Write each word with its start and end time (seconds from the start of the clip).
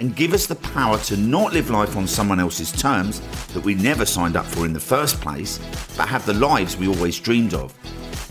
and 0.00 0.16
give 0.16 0.32
us 0.32 0.46
the 0.46 0.56
power 0.56 0.98
to 0.98 1.16
not 1.16 1.52
live 1.52 1.70
life 1.70 1.96
on 1.96 2.06
someone 2.06 2.40
else's 2.40 2.72
terms 2.72 3.20
that 3.48 3.62
we 3.64 3.74
never 3.74 4.04
signed 4.04 4.36
up 4.36 4.46
for 4.46 4.66
in 4.66 4.72
the 4.72 4.80
first 4.80 5.20
place, 5.20 5.58
but 5.96 6.08
have 6.08 6.26
the 6.26 6.34
lives 6.34 6.76
we 6.76 6.88
always 6.88 7.18
dreamed 7.18 7.54
of. 7.54 7.72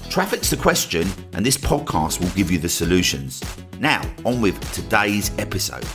Traffic's 0.09 0.49
the 0.49 0.57
question, 0.57 1.07
and 1.33 1.45
this 1.45 1.57
podcast 1.57 2.19
will 2.19 2.29
give 2.29 2.51
you 2.51 2.57
the 2.57 2.69
solutions. 2.69 3.41
Now, 3.79 4.01
on 4.25 4.41
with 4.41 4.59
today's 4.73 5.31
episode. 5.39 5.85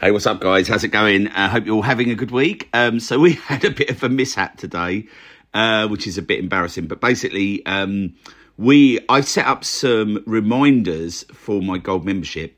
Hey, 0.00 0.10
what's 0.12 0.26
up, 0.26 0.40
guys? 0.40 0.66
How's 0.66 0.82
it 0.82 0.88
going? 0.88 1.28
I 1.28 1.44
uh, 1.44 1.48
hope 1.50 1.66
you're 1.66 1.76
all 1.76 1.82
having 1.82 2.10
a 2.10 2.14
good 2.14 2.30
week. 2.30 2.68
Um, 2.72 3.00
so, 3.00 3.18
we 3.18 3.32
had 3.46 3.64
a 3.64 3.70
bit 3.70 3.90
of 3.90 4.02
a 4.02 4.08
mishap 4.08 4.56
today, 4.56 5.06
uh, 5.54 5.86
which 5.88 6.06
is 6.06 6.18
a 6.18 6.22
bit 6.22 6.40
embarrassing, 6.40 6.86
but 6.86 7.00
basically, 7.00 7.64
um, 7.66 8.14
we 8.60 9.00
I 9.08 9.22
set 9.22 9.46
up 9.46 9.64
some 9.64 10.22
reminders 10.26 11.24
for 11.32 11.62
my 11.62 11.78
gold 11.78 12.04
membership, 12.04 12.56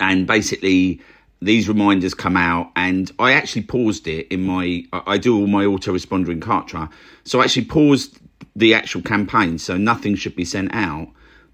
and 0.00 0.26
basically 0.26 1.00
these 1.40 1.68
reminders 1.68 2.14
come 2.14 2.36
out, 2.36 2.72
and 2.74 3.12
I 3.20 3.32
actually 3.32 3.62
paused 3.62 4.08
it 4.08 4.26
in 4.28 4.42
my 4.42 4.84
I 4.92 5.18
do 5.18 5.38
all 5.38 5.46
my 5.46 5.64
autoresponder 5.64 6.30
in 6.30 6.40
Kartra, 6.40 6.90
so 7.22 7.40
I 7.40 7.44
actually 7.44 7.66
paused 7.66 8.18
the 8.56 8.74
actual 8.74 9.02
campaign, 9.02 9.58
so 9.58 9.76
nothing 9.76 10.16
should 10.16 10.34
be 10.34 10.44
sent 10.44 10.74
out, 10.74 11.08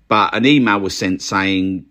but 0.09 0.35
an 0.35 0.47
email 0.47 0.81
was 0.81 0.97
sent 0.97 1.21
saying 1.21 1.85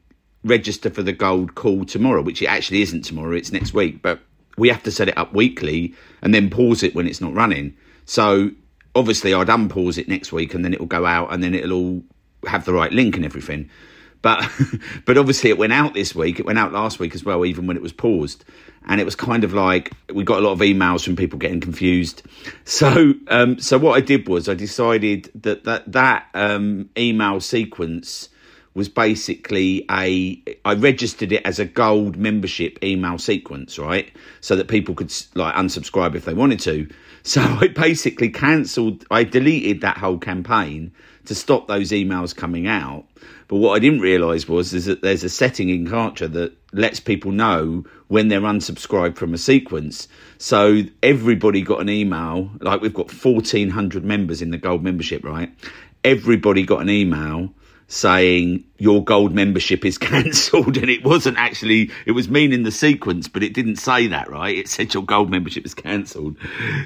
register 0.43 0.89
for 0.89 1.03
the 1.03 1.13
gold 1.13 1.53
call 1.53 1.85
tomorrow, 1.85 2.23
which 2.23 2.41
it 2.41 2.47
actually 2.47 2.81
isn't 2.81 3.03
tomorrow, 3.03 3.35
it's 3.35 3.51
next 3.51 3.75
week, 3.75 4.01
but 4.01 4.19
we 4.57 4.69
have 4.69 4.81
to 4.83 4.91
set 4.91 5.07
it 5.07 5.17
up 5.17 5.33
weekly 5.33 5.93
and 6.23 6.33
then 6.33 6.49
pause 6.49 6.81
it 6.81 6.95
when 6.95 7.07
it's 7.07 7.21
not 7.21 7.33
running. 7.33 7.75
So 8.05 8.51
obviously 8.95 9.33
I'd 9.33 9.47
unpause 9.47 9.97
it 9.97 10.07
next 10.07 10.31
week 10.31 10.53
and 10.53 10.63
then 10.63 10.73
it 10.73 10.79
will 10.79 10.87
go 10.87 11.05
out 11.05 11.33
and 11.33 11.43
then 11.43 11.53
it'll 11.53 11.73
all 11.73 12.03
have 12.47 12.65
the 12.65 12.73
right 12.73 12.91
link 12.91 13.15
and 13.15 13.25
everything. 13.25 13.69
But 14.21 14.49
but 15.05 15.17
obviously 15.17 15.49
it 15.49 15.57
went 15.57 15.73
out 15.73 15.93
this 15.93 16.13
week. 16.13 16.39
It 16.39 16.45
went 16.45 16.59
out 16.59 16.71
last 16.71 16.99
week 16.99 17.15
as 17.15 17.23
well, 17.23 17.45
even 17.45 17.67
when 17.67 17.77
it 17.77 17.83
was 17.83 17.93
paused. 17.93 18.45
And 18.85 18.99
it 18.99 19.03
was 19.03 19.15
kind 19.15 19.43
of 19.43 19.53
like 19.53 19.91
we 20.13 20.23
got 20.23 20.39
a 20.39 20.41
lot 20.41 20.53
of 20.53 20.59
emails 20.59 21.03
from 21.03 21.15
people 21.15 21.39
getting 21.39 21.61
confused. 21.61 22.23
So 22.65 23.13
um, 23.27 23.59
so 23.59 23.77
what 23.77 23.97
I 23.97 24.01
did 24.01 24.27
was 24.27 24.47
I 24.47 24.53
decided 24.53 25.31
that 25.35 25.63
that 25.65 25.91
that 25.91 26.27
um, 26.33 26.89
email 26.97 27.41
sequence 27.41 28.29
was 28.73 28.89
basically 28.89 29.85
a 29.89 30.41
I 30.63 30.75
registered 30.75 31.31
it 31.31 31.45
as 31.45 31.59
a 31.59 31.65
gold 31.65 32.17
membership 32.17 32.79
email 32.83 33.17
sequence, 33.17 33.79
right? 33.79 34.11
So 34.41 34.55
that 34.55 34.67
people 34.67 34.95
could 34.95 35.13
like 35.35 35.55
unsubscribe 35.55 36.15
if 36.15 36.25
they 36.25 36.33
wanted 36.33 36.59
to. 36.61 36.87
So 37.21 37.41
I 37.41 37.67
basically 37.67 38.29
cancelled, 38.29 39.05
I 39.11 39.25
deleted 39.25 39.81
that 39.81 39.97
whole 39.97 40.17
campaign 40.17 40.93
to 41.25 41.35
stop 41.35 41.67
those 41.67 41.91
emails 41.91 42.33
coming 42.33 42.65
out. 42.65 43.05
But 43.49 43.57
what 43.57 43.75
I 43.75 43.79
didn't 43.79 43.99
realise 43.99 44.47
was 44.47 44.73
is 44.73 44.85
that 44.85 45.01
there's 45.01 45.25
a 45.25 45.29
setting 45.29 45.69
in 45.69 45.85
Kartra 45.85 46.31
that 46.31 46.53
lets 46.71 47.01
people 47.01 47.31
know 47.31 47.83
when 48.07 48.29
they're 48.29 48.39
unsubscribed 48.39 49.17
from 49.17 49.33
a 49.33 49.37
sequence. 49.37 50.07
So 50.37 50.83
everybody 51.03 51.61
got 51.61 51.81
an 51.81 51.89
email, 51.89 52.49
like 52.61 52.79
we've 52.81 52.93
got 52.93 53.13
1,400 53.13 54.03
members 54.05 54.41
in 54.41 54.51
the 54.51 54.57
gold 54.57 54.81
membership, 54.81 55.25
right? 55.25 55.53
Everybody 56.05 56.63
got 56.63 56.81
an 56.81 56.89
email 56.89 57.53
saying 57.89 58.63
your 58.77 59.03
gold 59.03 59.33
membership 59.33 59.83
is 59.83 59.97
cancelled 60.11 60.77
and 60.77 60.89
it 60.89 61.03
wasn't 61.03 61.37
actually 61.37 61.91
it 62.05 62.11
was 62.11 62.29
meaning 62.29 62.63
the 62.63 62.71
sequence 62.71 63.27
but 63.27 63.43
it 63.43 63.53
didn't 63.53 63.75
say 63.75 64.07
that 64.07 64.29
right? 64.29 64.57
It 64.57 64.69
said 64.69 64.93
your 64.93 65.03
gold 65.03 65.29
membership 65.29 65.65
is 65.65 65.73
cancelled. 65.73 66.37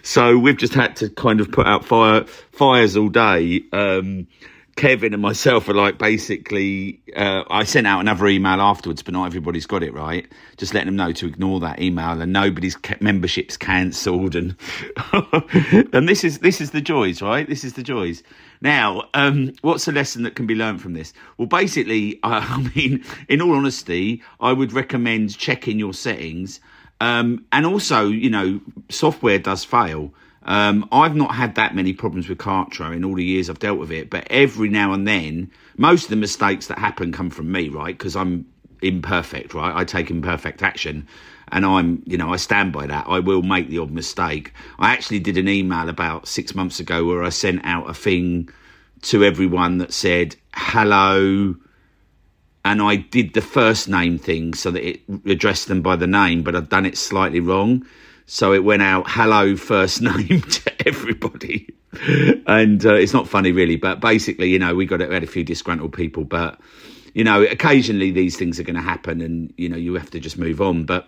So 0.01 0.37
we've 0.37 0.57
just 0.57 0.73
had 0.73 0.95
to 0.97 1.09
kind 1.09 1.39
of 1.39 1.51
put 1.51 1.67
out 1.67 1.85
fire 1.85 2.23
fires 2.51 2.97
all 2.97 3.09
day 3.09 3.63
um, 3.71 4.27
Kevin 4.75 5.13
and 5.13 5.21
myself 5.21 5.69
are 5.69 5.73
like 5.73 5.97
basically. 5.97 6.99
Uh, 7.15 7.43
I 7.49 7.63
sent 7.63 7.85
out 7.85 7.99
another 7.99 8.27
email 8.27 8.59
afterwards, 8.59 9.03
but 9.03 9.13
not 9.13 9.25
everybody's 9.25 9.67
got 9.67 9.83
it 9.83 9.93
right. 9.93 10.27
Just 10.57 10.73
letting 10.73 10.87
them 10.87 10.95
know 10.95 11.11
to 11.13 11.27
ignore 11.27 11.59
that 11.59 11.79
email, 11.79 12.19
and 12.19 12.33
nobody's 12.33 12.75
memberships 12.99 13.55
cancelled, 13.55 14.35
and 14.35 14.55
and 15.93 16.09
this 16.09 16.23
is 16.23 16.39
this 16.39 16.59
is 16.59 16.71
the 16.71 16.81
joys, 16.81 17.21
right? 17.21 17.47
This 17.47 17.63
is 17.63 17.73
the 17.73 17.83
joys. 17.83 18.23
Now, 18.61 19.09
um, 19.13 19.53
what's 19.61 19.85
the 19.85 19.91
lesson 19.91 20.23
that 20.23 20.35
can 20.35 20.47
be 20.47 20.55
learned 20.55 20.81
from 20.81 20.93
this? 20.93 21.13
Well, 21.37 21.47
basically, 21.47 22.19
I 22.23 22.57
mean, 22.75 23.03
in 23.29 23.41
all 23.41 23.53
honesty, 23.53 24.23
I 24.39 24.53
would 24.53 24.73
recommend 24.73 25.37
checking 25.37 25.77
your 25.77 25.93
settings, 25.93 26.59
um, 26.99 27.45
and 27.51 27.65
also, 27.65 28.07
you 28.07 28.29
know, 28.29 28.59
software 28.89 29.37
does 29.37 29.63
fail. 29.63 30.13
Um, 30.45 30.87
I've 30.91 31.15
not 31.15 31.35
had 31.35 31.55
that 31.55 31.73
many 31.73 31.93
problems 31.93 32.27
with 32.27 32.37
Kartra 32.37 32.95
in 32.95 33.05
all 33.05 33.15
the 33.15 33.23
years 33.23 33.49
I've 33.49 33.59
dealt 33.59 33.79
with 33.79 33.91
it, 33.91 34.09
but 34.09 34.27
every 34.29 34.69
now 34.69 34.93
and 34.93 35.07
then, 35.07 35.51
most 35.77 36.05
of 36.05 36.09
the 36.09 36.15
mistakes 36.17 36.67
that 36.67 36.77
happen 36.77 37.11
come 37.11 37.29
from 37.29 37.51
me, 37.51 37.69
right? 37.69 37.97
Because 37.97 38.15
I'm 38.15 38.45
imperfect, 38.81 39.53
right? 39.53 39.73
I 39.75 39.85
take 39.85 40.11
imperfect 40.11 40.61
action 40.61 41.07
and 41.51 41.65
I'm, 41.65 42.03
you 42.05 42.17
know, 42.17 42.33
I 42.33 42.37
stand 42.37 42.73
by 42.73 42.87
that. 42.87 43.05
I 43.07 43.19
will 43.19 43.41
make 43.41 43.69
the 43.69 43.79
odd 43.79 43.91
mistake. 43.91 44.53
I 44.79 44.91
actually 44.91 45.19
did 45.19 45.37
an 45.37 45.47
email 45.47 45.87
about 45.87 46.27
six 46.27 46.55
months 46.55 46.79
ago 46.79 47.05
where 47.05 47.23
I 47.23 47.29
sent 47.29 47.61
out 47.63 47.89
a 47.89 47.93
thing 47.93 48.49
to 49.03 49.23
everyone 49.23 49.77
that 49.77 49.93
said, 49.93 50.35
hello. 50.53 51.55
And 52.65 52.81
I 52.81 52.95
did 52.95 53.33
the 53.33 53.41
first 53.41 53.87
name 53.87 54.17
thing 54.17 54.53
so 54.53 54.71
that 54.71 54.83
it 54.83 55.01
addressed 55.25 55.67
them 55.67 55.81
by 55.81 55.95
the 55.95 56.07
name, 56.07 56.43
but 56.43 56.55
I'd 56.55 56.69
done 56.69 56.85
it 56.85 56.97
slightly 56.97 57.39
wrong. 57.39 57.85
So 58.25 58.53
it 58.53 58.63
went 58.63 58.81
out, 58.81 59.05
hello, 59.07 59.55
first 59.55 60.01
name 60.01 60.41
to 60.41 60.87
everybody. 60.87 61.67
and 62.47 62.85
uh, 62.85 62.95
it's 62.95 63.13
not 63.13 63.27
funny, 63.27 63.51
really, 63.51 63.75
but 63.75 63.99
basically, 63.99 64.49
you 64.49 64.59
know, 64.59 64.75
we 64.75 64.85
got 64.85 64.99
we 64.99 65.13
had 65.13 65.23
a 65.23 65.27
few 65.27 65.43
disgruntled 65.43 65.93
people, 65.93 66.23
but 66.23 66.59
you 67.13 67.23
know, 67.23 67.43
occasionally 67.43 68.11
these 68.11 68.37
things 68.37 68.59
are 68.59 68.63
going 68.63 68.75
to 68.75 68.81
happen, 68.81 69.21
and 69.21 69.53
you 69.57 69.69
know, 69.69 69.77
you 69.77 69.93
have 69.93 70.09
to 70.11 70.19
just 70.19 70.37
move 70.37 70.61
on. 70.61 70.85
But 70.85 71.07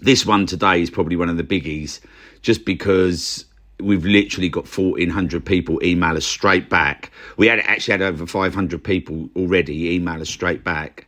this 0.00 0.26
one 0.26 0.46
today 0.46 0.82
is 0.82 0.90
probably 0.90 1.16
one 1.16 1.28
of 1.28 1.36
the 1.36 1.44
biggies, 1.44 2.00
just 2.42 2.64
because 2.64 3.44
we've 3.80 4.04
literally 4.04 4.48
got 4.48 4.66
1400 4.66 5.44
people 5.44 5.82
email 5.84 6.16
us 6.16 6.26
straight 6.26 6.68
back 6.68 7.12
we 7.36 7.46
had 7.46 7.60
actually 7.60 7.92
had 7.92 8.02
over 8.02 8.26
500 8.26 8.82
people 8.82 9.28
already 9.36 9.94
email 9.94 10.20
us 10.20 10.28
straight 10.28 10.64
back 10.64 11.07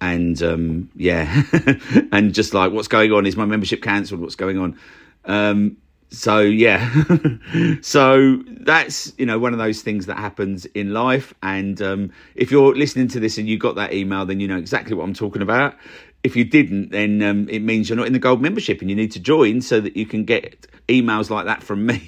and 0.00 0.42
um, 0.42 0.90
yeah, 0.94 1.42
and 2.12 2.34
just 2.34 2.54
like 2.54 2.72
what's 2.72 2.88
going 2.88 3.12
on? 3.12 3.26
Is 3.26 3.36
my 3.36 3.44
membership 3.44 3.82
cancelled? 3.82 4.20
What's 4.20 4.36
going 4.36 4.58
on? 4.58 4.78
Um, 5.24 5.76
so 6.10 6.40
yeah, 6.40 7.04
so 7.82 8.42
that's 8.46 9.12
you 9.16 9.26
know 9.26 9.38
one 9.38 9.52
of 9.52 9.58
those 9.58 9.82
things 9.82 10.06
that 10.06 10.18
happens 10.18 10.66
in 10.66 10.92
life. 10.92 11.34
And 11.42 11.80
um, 11.82 12.12
if 12.34 12.50
you're 12.50 12.74
listening 12.74 13.08
to 13.08 13.20
this 13.20 13.38
and 13.38 13.48
you 13.48 13.58
got 13.58 13.76
that 13.76 13.92
email, 13.92 14.26
then 14.26 14.40
you 14.40 14.48
know 14.48 14.58
exactly 14.58 14.94
what 14.94 15.04
I'm 15.04 15.14
talking 15.14 15.42
about 15.42 15.76
if 16.22 16.36
you 16.36 16.44
didn't, 16.44 16.90
then 16.90 17.22
um, 17.22 17.48
it 17.48 17.60
means 17.60 17.88
you're 17.88 17.96
not 17.96 18.06
in 18.06 18.12
the 18.12 18.18
gold 18.18 18.42
membership 18.42 18.80
and 18.80 18.90
you 18.90 18.96
need 18.96 19.12
to 19.12 19.20
join 19.20 19.60
so 19.62 19.80
that 19.80 19.96
you 19.96 20.04
can 20.04 20.24
get 20.24 20.66
emails 20.88 21.30
like 21.30 21.46
that 21.46 21.62
from 21.62 21.86
me 21.86 21.98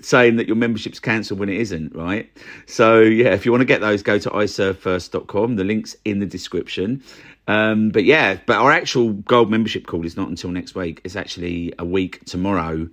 saying 0.00 0.36
that 0.36 0.46
your 0.46 0.56
membership's 0.56 1.00
cancelled 1.00 1.38
when 1.38 1.48
it 1.48 1.60
isn't, 1.60 1.94
right? 1.94 2.30
So, 2.66 3.00
yeah, 3.00 3.34
if 3.34 3.44
you 3.44 3.52
want 3.52 3.60
to 3.60 3.66
get 3.66 3.80
those, 3.80 4.02
go 4.02 4.18
to 4.18 4.30
iservefirst.com. 4.30 5.56
The 5.56 5.64
link's 5.64 5.96
in 6.04 6.20
the 6.20 6.26
description. 6.26 7.02
Um, 7.46 7.90
but 7.90 8.04
yeah, 8.04 8.38
but 8.46 8.56
our 8.56 8.72
actual 8.72 9.12
gold 9.12 9.50
membership 9.50 9.86
call 9.86 10.06
is 10.06 10.16
not 10.16 10.28
until 10.28 10.50
next 10.50 10.74
week. 10.74 11.02
It's 11.04 11.16
actually 11.16 11.74
a 11.78 11.84
week 11.84 12.24
tomorrow. 12.24 12.88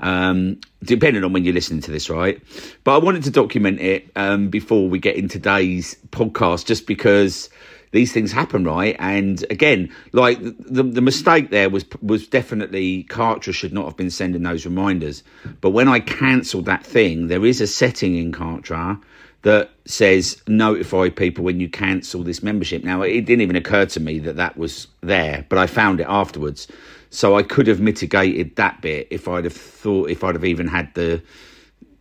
Um, 0.00 0.60
depending 0.84 1.24
on 1.24 1.32
when 1.32 1.44
you're 1.44 1.54
listening 1.54 1.80
to 1.80 1.90
this, 1.90 2.08
right? 2.08 2.40
But 2.84 2.94
I 2.94 2.98
wanted 2.98 3.24
to 3.24 3.32
document 3.32 3.80
it 3.80 4.08
um, 4.14 4.48
before 4.48 4.88
we 4.88 5.00
get 5.00 5.16
in 5.16 5.26
today's 5.26 5.96
podcast, 6.10 6.66
just 6.66 6.86
because 6.86 7.50
these 7.90 8.12
things 8.12 8.32
happen, 8.32 8.64
right? 8.64 8.96
And 8.98 9.44
again, 9.50 9.90
like 10.12 10.38
the 10.40 10.82
the 10.82 11.00
mistake 11.00 11.50
there 11.50 11.70
was 11.70 11.84
was 12.02 12.26
definitely 12.28 13.04
Kartra 13.04 13.54
should 13.54 13.72
not 13.72 13.86
have 13.86 13.96
been 13.96 14.10
sending 14.10 14.42
those 14.42 14.64
reminders. 14.64 15.22
But 15.60 15.70
when 15.70 15.88
I 15.88 16.00
cancelled 16.00 16.66
that 16.66 16.84
thing, 16.84 17.28
there 17.28 17.44
is 17.44 17.60
a 17.60 17.66
setting 17.66 18.16
in 18.16 18.32
Kartra 18.32 19.00
that 19.42 19.70
says 19.84 20.42
notify 20.48 21.08
people 21.08 21.44
when 21.44 21.60
you 21.60 21.68
cancel 21.68 22.22
this 22.22 22.42
membership. 22.42 22.82
Now, 22.84 23.02
it 23.02 23.22
didn't 23.22 23.42
even 23.42 23.56
occur 23.56 23.86
to 23.86 24.00
me 24.00 24.18
that 24.20 24.36
that 24.36 24.56
was 24.56 24.88
there, 25.00 25.46
but 25.48 25.58
I 25.58 25.66
found 25.66 26.00
it 26.00 26.06
afterwards. 26.08 26.66
So 27.10 27.36
I 27.36 27.42
could 27.42 27.68
have 27.68 27.80
mitigated 27.80 28.56
that 28.56 28.82
bit 28.82 29.08
if 29.10 29.28
I'd 29.28 29.44
have 29.44 29.54
thought, 29.54 30.10
if 30.10 30.24
I'd 30.24 30.34
have 30.34 30.44
even 30.44 30.66
had 30.66 30.92
the 30.94 31.22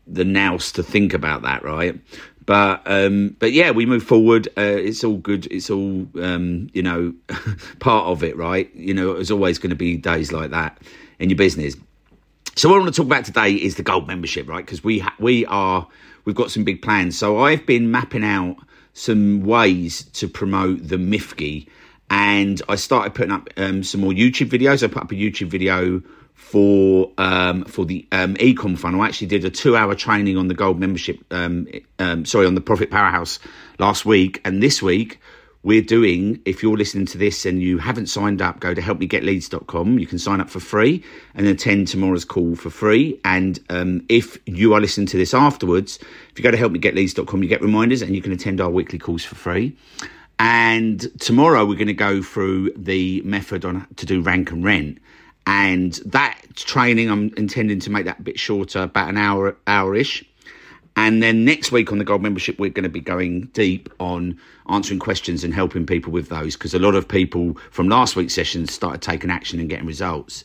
the 0.07 0.24
nous 0.25 0.72
to 0.72 0.84
think 0.84 1.13
about 1.13 1.42
that, 1.42 1.63
right? 1.63 2.00
But 2.48 2.82
um, 2.86 3.36
but 3.40 3.52
yeah, 3.52 3.72
we 3.72 3.86
move 3.86 4.04
forward. 4.04 4.48
Uh, 4.58 4.62
it's 4.62 5.04
all 5.04 5.18
good. 5.18 5.46
It's 5.52 5.70
all 5.70 6.08
um, 6.22 6.70
you 6.74 6.82
know, 6.82 7.14
part 7.80 8.08
of 8.08 8.24
it, 8.24 8.36
right? 8.38 8.74
You 8.74 8.94
know, 8.94 9.14
there's 9.16 9.30
always 9.30 9.60
going 9.60 9.70
to 9.70 9.76
be 9.76 9.98
days 9.98 10.32
like 10.32 10.50
that 10.52 10.82
in 11.20 11.30
your 11.30 11.38
business. 11.38 11.76
So 12.56 12.70
what 12.70 12.78
I 12.78 12.80
want 12.80 12.96
to 12.96 13.02
talk 13.02 13.06
about 13.06 13.26
today 13.26 13.52
is 13.52 13.76
the 13.76 13.84
gold 13.84 14.08
membership, 14.08 14.48
right? 14.48 14.66
Because 14.66 14.82
we 14.82 15.00
ha- 15.00 15.14
we 15.20 15.46
are 15.48 15.88
we've 16.24 16.38
got 16.38 16.50
some 16.50 16.64
big 16.64 16.82
plans. 16.82 17.18
So 17.18 17.40
I've 17.40 17.66
been 17.66 17.92
mapping 17.92 18.24
out 18.24 18.56
some 18.94 19.44
ways 19.44 20.04
to 20.14 20.30
promote 20.30 20.88
the 20.88 20.96
Mifki, 20.96 21.68
and 22.10 22.62
I 22.70 22.78
started 22.78 23.14
putting 23.14 23.34
up 23.34 23.50
um, 23.58 23.84
some 23.84 24.00
more 24.00 24.14
YouTube 24.14 24.50
videos. 24.50 24.84
I 24.84 24.88
put 24.88 25.04
up 25.04 25.12
a 25.12 25.16
YouTube 25.16 25.50
video 25.50 26.02
for 26.38 27.12
um, 27.18 27.66
for 27.66 27.84
the 27.84 28.07
um, 28.13 28.36
ecom 28.36 28.78
funnel. 28.78 29.01
I 29.01 29.07
actually 29.07 29.28
did 29.28 29.44
a 29.44 29.50
two 29.50 29.75
hour 29.75 29.95
training 29.95 30.38
on 30.38 30.48
the 30.48 30.54
gold 30.54 30.80
membership. 30.80 31.22
Um, 31.31 31.68
um, 32.00 32.25
sorry, 32.25 32.45
on 32.45 32.56
the 32.56 32.62
Profit 32.62 32.89
Powerhouse 32.89 33.39
last 33.80 34.06
week, 34.06 34.39
and 34.45 34.63
this 34.63 34.81
week 34.81 35.19
we're 35.63 35.81
doing. 35.81 36.39
If 36.45 36.63
you're 36.63 36.78
listening 36.78 37.07
to 37.07 37.18
this 37.18 37.45
and 37.45 37.62
you 37.62 37.80
haven't 37.80 38.06
signed 38.06 38.42
up, 38.42 38.60
go 38.60 38.74
to 38.74 38.81
helpmegetleads.com. 38.81 40.00
You 40.00 40.07
can 40.07 40.19
sign 40.19 40.39
up 40.39 40.50
for 40.50 40.60
free 40.62 41.04
and 41.34 41.48
attend 41.48 41.89
tomorrow's 41.89 42.24
call 42.24 42.56
for 42.56 42.69
free. 42.69 43.19
And 43.25 43.60
um, 43.69 44.06
if 44.07 44.38
you 44.45 44.74
are 44.75 44.80
listening 44.80 45.07
to 45.07 45.18
this 45.18 45.34
afterwards, 45.34 46.00
if 46.31 46.39
you 46.39 46.44
go 46.44 46.51
to 46.51 46.57
helpmegetleads.com, 46.57 47.44
you 47.44 47.50
get 47.50 47.62
reminders 47.62 48.01
and 48.01 48.16
you 48.16 48.22
can 48.22 48.31
attend 48.31 48.62
our 48.62 48.69
weekly 48.69 49.00
calls 49.00 49.25
for 49.25 49.36
free. 49.36 49.75
And 50.39 51.19
tomorrow 51.19 51.66
we're 51.66 51.75
going 51.75 51.88
to 51.88 51.94
go 51.94 52.22
through 52.22 52.72
the 52.78 53.22
method 53.24 53.66
on 53.66 53.88
to 53.98 54.06
do 54.06 54.22
rank 54.22 54.51
and 54.51 54.63
rent 54.63 55.00
and 55.48 55.94
that 56.06 56.40
training 56.56 57.10
I'm 57.10 57.34
intending 57.38 57.80
to 57.80 57.90
make 57.90 58.06
that 58.06 58.20
a 58.20 58.22
bit 58.22 58.38
shorter, 58.38 58.84
about 58.84 59.10
an 59.10 59.18
hour 59.18 59.58
hour-ish. 59.66 60.24
And 60.98 61.24
then 61.24 61.46
next 61.46 61.72
week 61.72 61.92
on 61.92 62.00
the 62.00 62.04
gold 62.04 62.22
membership, 62.22 62.60
we're 62.60 62.72
going 62.72 62.84
to 62.84 62.90
be 62.90 63.00
going 63.00 63.46
deep 63.54 63.90
on 64.00 64.38
answering 64.68 65.00
questions 65.00 65.44
and 65.44 65.54
helping 65.54 65.86
people 65.86 66.12
with 66.12 66.30
those 66.30 66.58
because 66.58 66.74
a 66.74 66.80
lot 66.80 66.96
of 66.96 67.08
people 67.08 67.56
from 67.72 67.88
last 67.88 68.16
week's 68.16 68.34
sessions 68.34 68.74
started 68.74 69.02
taking 69.02 69.30
action 69.30 69.60
and 69.60 69.70
getting 69.70 69.86
results. 69.86 70.44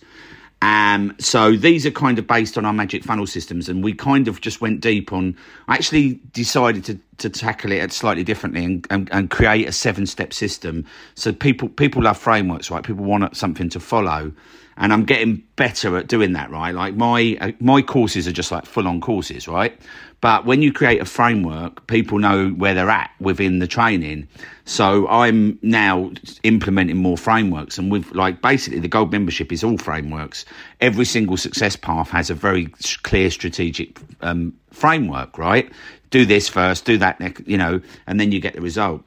Um, 0.61 1.17
so 1.19 1.57
these 1.57 1.85
are 1.85 1.91
kind 1.91 2.19
of 2.21 2.29
based 2.29 2.57
on 2.57 2.65
our 2.65 2.73
magic 2.73 3.03
funnel 3.03 3.27
systems, 3.27 3.69
and 3.69 3.83
we 3.83 3.95
kind 3.95 4.29
of 4.29 4.41
just 4.41 4.61
went 4.61 4.81
deep 4.81 5.13
on. 5.13 5.37
I 5.67 5.75
actually 5.75 6.21
decided 6.33 6.85
to, 6.85 7.01
to 7.19 7.29
tackle 7.29 7.73
it 7.73 7.93
slightly 7.93 8.25
differently 8.25 8.65
and, 8.65 8.87
and, 8.91 9.09
and 9.13 9.31
create 9.31 9.69
a 9.69 9.73
seven 9.73 10.07
step 10.07 10.33
system. 10.33 10.85
So 11.15 11.33
people 11.33 11.69
people 11.69 12.03
love 12.03 12.19
frameworks, 12.19 12.71
right? 12.71 12.83
People 12.83 13.05
want 13.05 13.37
something 13.37 13.69
to 13.71 13.81
follow, 13.81 14.33
and 14.77 14.93
I'm 14.93 15.05
getting 15.05 15.43
better 15.57 15.97
at 15.97 16.09
doing 16.09 16.33
that, 16.33 16.51
right? 16.51 16.75
Like 16.75 16.97
my 16.97 17.37
uh, 17.41 17.53
my 17.61 17.83
courses 17.83 18.27
are 18.27 18.33
just 18.33 18.51
like 18.51 18.67
full 18.67 18.89
on 18.89 19.01
courses, 19.01 19.47
right? 19.47 19.79
But 20.21 20.47
when 20.47 20.63
you 20.63 20.73
create 20.73 21.03
a 21.03 21.05
framework, 21.05 21.87
people 21.89 22.19
know 22.19 22.51
where 22.51 22.75
they're 22.75 22.89
at 22.91 23.11
within 23.19 23.59
the 23.59 23.67
training. 23.67 24.29
So 24.65 25.09
I'm 25.09 25.59
now 25.63 26.13
implementing 26.45 26.97
more 26.97 27.19
frameworks, 27.19 27.77
and 27.77 27.91
with 27.93 28.11
like 28.13 28.41
basically 28.41 28.81
the 28.81 28.89
gold 28.89 29.13
membership 29.13 29.53
is 29.53 29.63
all 29.63 29.79
frameworks. 29.79 30.45
Every 30.81 31.05
single 31.05 31.37
success 31.37 31.77
path 31.77 32.09
has 32.11 32.31
a 32.31 32.35
very 32.35 32.67
clear 33.03 33.31
strategic 33.31 33.99
um, 34.23 34.55
framework, 34.71 35.39
right? 35.39 35.71
Do 36.13 36.25
this 36.25 36.49
first, 36.49 36.85
do 36.85 36.99
that, 36.99 37.19
next, 37.19 37.49
you 37.49 37.59
know, 37.59 37.81
and 38.07 38.21
then 38.21 38.31
you 38.31 38.39
get 38.39 38.55
the 38.55 38.61
result. 38.61 39.03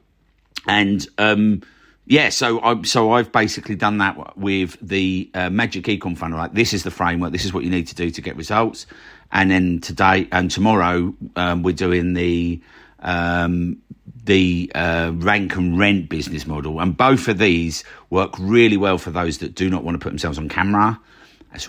And 0.66 1.06
um, 1.16 1.62
yeah, 2.06 2.28
so 2.28 2.60
I 2.60 2.82
so 2.82 3.12
I've 3.12 3.32
basically 3.32 3.74
done 3.74 3.98
that 3.98 4.36
with 4.36 4.76
the 4.80 5.30
uh, 5.34 5.50
Magic 5.50 5.86
Ecom 5.86 6.16
funnel. 6.16 6.38
Like 6.38 6.52
this 6.52 6.72
is 6.72 6.82
the 6.84 6.90
framework. 6.90 7.32
This 7.32 7.44
is 7.44 7.52
what 7.52 7.64
you 7.64 7.70
need 7.70 7.88
to 7.88 7.94
do 7.94 8.10
to 8.10 8.20
get 8.20 8.36
results. 8.36 8.86
And 9.32 9.50
then 9.50 9.80
today 9.80 10.28
and 10.30 10.50
tomorrow 10.50 11.14
um, 11.34 11.62
we're 11.64 11.74
doing 11.74 12.14
the 12.14 12.60
um, 13.00 13.78
the 14.24 14.70
uh, 14.74 15.12
rank 15.14 15.56
and 15.56 15.78
rent 15.78 16.08
business 16.08 16.46
model, 16.46 16.80
and 16.80 16.96
both 16.96 17.28
of 17.28 17.38
these 17.38 17.84
work 18.10 18.34
really 18.38 18.76
well 18.76 18.98
for 18.98 19.10
those 19.10 19.38
that 19.38 19.54
do 19.54 19.68
not 19.68 19.82
want 19.82 19.94
to 19.94 20.02
put 20.02 20.10
themselves 20.10 20.38
on 20.38 20.48
camera. 20.48 21.00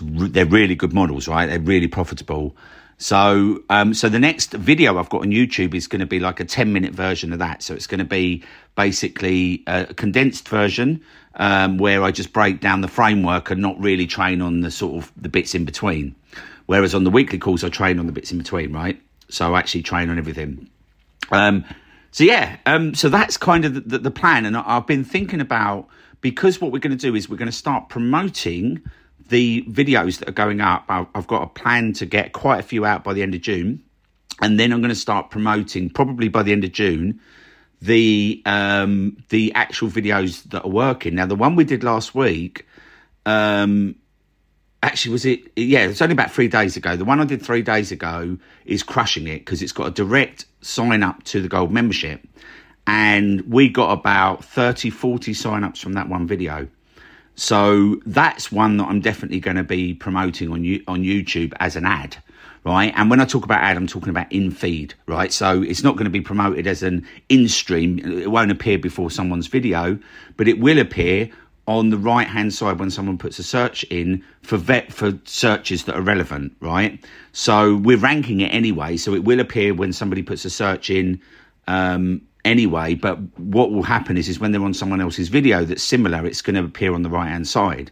Re- 0.02 0.28
they're 0.28 0.46
really 0.46 0.74
good 0.74 0.92
models, 0.92 1.26
right? 1.28 1.46
They're 1.46 1.60
really 1.60 1.88
profitable. 1.88 2.56
So, 2.98 3.62
um, 3.70 3.94
so 3.94 4.08
the 4.08 4.18
next 4.18 4.52
video 4.52 4.98
I've 4.98 5.08
got 5.08 5.22
on 5.22 5.30
YouTube 5.30 5.72
is 5.74 5.86
going 5.86 6.00
to 6.00 6.06
be 6.06 6.18
like 6.18 6.40
a 6.40 6.44
10 6.44 6.72
minute 6.72 6.92
version 6.92 7.32
of 7.32 7.38
that. 7.38 7.62
So 7.62 7.74
it's 7.74 7.86
going 7.86 8.00
to 8.00 8.04
be 8.04 8.42
basically 8.74 9.62
a 9.68 9.94
condensed 9.94 10.48
version 10.48 11.00
um, 11.36 11.78
where 11.78 12.02
I 12.02 12.10
just 12.10 12.32
break 12.32 12.60
down 12.60 12.80
the 12.80 12.88
framework 12.88 13.50
and 13.50 13.62
not 13.62 13.80
really 13.80 14.06
train 14.06 14.42
on 14.42 14.60
the 14.60 14.70
sort 14.72 15.02
of 15.02 15.12
the 15.16 15.28
bits 15.28 15.54
in 15.54 15.64
between. 15.64 16.16
Whereas 16.66 16.94
on 16.94 17.04
the 17.04 17.10
weekly 17.10 17.38
calls, 17.38 17.62
I 17.62 17.68
train 17.68 18.00
on 18.00 18.06
the 18.06 18.12
bits 18.12 18.32
in 18.32 18.38
between, 18.38 18.72
right? 18.72 19.00
So 19.30 19.54
I 19.54 19.60
actually 19.60 19.82
train 19.82 20.10
on 20.10 20.18
everything. 20.18 20.68
Um, 21.30 21.64
so 22.10 22.24
yeah, 22.24 22.56
um, 22.66 22.94
so 22.94 23.08
that's 23.08 23.36
kind 23.36 23.64
of 23.64 23.74
the, 23.74 23.80
the, 23.80 23.98
the 23.98 24.10
plan. 24.10 24.44
And 24.44 24.56
I've 24.56 24.86
been 24.88 25.04
thinking 25.04 25.40
about 25.40 25.86
because 26.20 26.60
what 26.60 26.72
we're 26.72 26.80
going 26.80 26.96
to 26.96 27.00
do 27.00 27.14
is 27.14 27.28
we're 27.28 27.36
going 27.36 27.46
to 27.46 27.52
start 27.52 27.88
promoting 27.88 28.82
the 29.28 29.62
videos 29.68 30.18
that 30.18 30.28
are 30.28 30.32
going 30.32 30.60
up, 30.60 30.84
I've 30.88 31.26
got 31.26 31.42
a 31.42 31.46
plan 31.46 31.92
to 31.94 32.06
get 32.06 32.32
quite 32.32 32.60
a 32.60 32.62
few 32.62 32.84
out 32.84 33.04
by 33.04 33.12
the 33.12 33.22
end 33.22 33.34
of 33.34 33.42
June. 33.42 33.82
And 34.40 34.58
then 34.58 34.72
I'm 34.72 34.80
going 34.80 34.90
to 34.90 34.94
start 34.94 35.30
promoting, 35.30 35.90
probably 35.90 36.28
by 36.28 36.42
the 36.42 36.52
end 36.52 36.64
of 36.64 36.72
June, 36.72 37.20
the 37.80 38.42
um, 38.46 39.16
the 39.28 39.52
actual 39.54 39.88
videos 39.88 40.44
that 40.50 40.64
are 40.64 40.70
working. 40.70 41.14
Now, 41.14 41.26
the 41.26 41.34
one 41.34 41.56
we 41.56 41.64
did 41.64 41.84
last 41.84 42.14
week, 42.14 42.66
um, 43.26 43.96
actually, 44.82 45.12
was 45.12 45.24
it? 45.24 45.40
Yeah, 45.56 45.86
it's 45.86 46.00
only 46.00 46.12
about 46.12 46.30
three 46.30 46.48
days 46.48 46.76
ago. 46.76 46.96
The 46.96 47.04
one 47.04 47.20
I 47.20 47.24
did 47.24 47.42
three 47.42 47.62
days 47.62 47.92
ago 47.92 48.38
is 48.64 48.82
crushing 48.82 49.26
it 49.26 49.40
because 49.40 49.60
it's 49.60 49.72
got 49.72 49.88
a 49.88 49.90
direct 49.90 50.46
sign 50.60 51.02
up 51.02 51.24
to 51.24 51.40
the 51.40 51.48
gold 51.48 51.72
membership. 51.72 52.26
And 52.86 53.42
we 53.42 53.68
got 53.68 53.92
about 53.92 54.44
30, 54.44 54.88
40 54.90 55.34
sign 55.34 55.62
ups 55.62 55.80
from 55.80 55.92
that 55.92 56.08
one 56.08 56.26
video. 56.26 56.68
So 57.38 58.00
that's 58.04 58.50
one 58.50 58.78
that 58.78 58.88
I'm 58.88 59.00
definitely 59.00 59.38
going 59.38 59.56
to 59.58 59.62
be 59.62 59.94
promoting 59.94 60.50
on 60.50 60.58
on 60.88 61.04
YouTube 61.04 61.52
as 61.60 61.76
an 61.76 61.86
ad, 61.86 62.16
right? 62.64 62.92
And 62.96 63.08
when 63.08 63.20
I 63.20 63.26
talk 63.26 63.44
about 63.44 63.62
ad, 63.62 63.76
I'm 63.76 63.86
talking 63.86 64.08
about 64.08 64.30
in 64.32 64.50
feed, 64.50 64.94
right? 65.06 65.32
So 65.32 65.62
it's 65.62 65.84
not 65.84 65.94
going 65.94 66.06
to 66.06 66.10
be 66.10 66.20
promoted 66.20 66.66
as 66.66 66.82
an 66.82 67.06
in 67.28 67.48
stream. 67.48 68.00
It 68.00 68.32
won't 68.32 68.50
appear 68.50 68.76
before 68.76 69.08
someone's 69.12 69.46
video, 69.46 70.00
but 70.36 70.48
it 70.48 70.58
will 70.58 70.80
appear 70.80 71.30
on 71.68 71.90
the 71.90 71.96
right 71.96 72.26
hand 72.26 72.52
side 72.52 72.80
when 72.80 72.90
someone 72.90 73.16
puts 73.16 73.38
a 73.38 73.44
search 73.44 73.84
in 73.84 74.24
for 74.42 74.56
vet 74.56 74.92
for 74.92 75.16
searches 75.24 75.84
that 75.84 75.94
are 75.94 76.02
relevant, 76.02 76.56
right? 76.58 77.04
So 77.30 77.76
we're 77.76 77.98
ranking 77.98 78.40
it 78.40 78.48
anyway, 78.48 78.96
so 78.96 79.14
it 79.14 79.22
will 79.22 79.38
appear 79.38 79.74
when 79.74 79.92
somebody 79.92 80.22
puts 80.24 80.44
a 80.44 80.50
search 80.50 80.90
in 80.90 81.20
um, 81.68 82.22
anyway. 82.44 82.94
But 82.94 83.18
what 83.38 83.70
will 83.70 83.82
happen 83.82 84.16
is, 84.16 84.28
is 84.28 84.40
when 84.40 84.52
they're 84.52 84.64
on 84.64 84.74
someone 84.74 85.00
else's 85.00 85.28
video 85.28 85.64
that's 85.64 85.82
similar, 85.82 86.26
it's 86.26 86.42
going 86.42 86.56
to 86.56 86.64
appear 86.64 86.94
on 86.94 87.02
the 87.02 87.10
right 87.10 87.28
hand 87.28 87.46
side. 87.46 87.90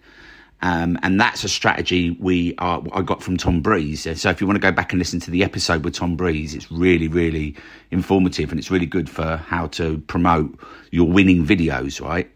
Um, 0.62 0.98
and 1.02 1.20
that's 1.20 1.44
a 1.44 1.48
strategy 1.48 2.16
we 2.18 2.54
are, 2.58 2.82
I 2.92 3.02
got 3.02 3.22
from 3.22 3.36
Tom 3.36 3.60
Breeze. 3.60 4.08
So 4.18 4.30
if 4.30 4.40
you 4.40 4.46
want 4.46 4.56
to 4.56 4.60
go 4.60 4.72
back 4.72 4.92
and 4.92 4.98
listen 4.98 5.20
to 5.20 5.30
the 5.30 5.44
episode 5.44 5.84
with 5.84 5.94
Tom 5.94 6.16
Breeze, 6.16 6.54
it's 6.54 6.72
really, 6.72 7.08
really 7.08 7.54
informative 7.90 8.50
and 8.50 8.58
it's 8.58 8.70
really 8.70 8.86
good 8.86 9.10
for 9.10 9.36
how 9.36 9.66
to 9.68 9.98
promote 10.06 10.58
your 10.90 11.06
winning 11.06 11.44
videos, 11.44 12.00
right? 12.00 12.30